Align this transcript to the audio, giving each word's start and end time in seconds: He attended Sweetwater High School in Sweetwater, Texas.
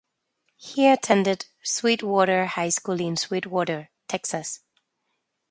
He 0.57 0.87
attended 0.87 1.45
Sweetwater 1.61 2.47
High 2.47 2.69
School 2.69 2.99
in 2.99 3.15
Sweetwater, 3.17 3.91
Texas. 4.07 4.61